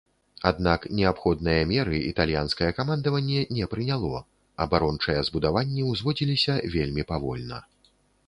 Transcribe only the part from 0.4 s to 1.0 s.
Аднак